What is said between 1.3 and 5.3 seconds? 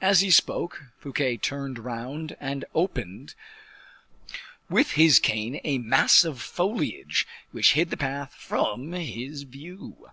turned round, and opened with his